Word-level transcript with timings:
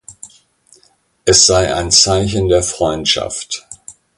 Es 1.25 1.45
sei 1.45 1.75
ein 1.75 1.91
Zeichen 1.91 2.47
der 2.49 2.63
Freundschaft. 2.63 3.67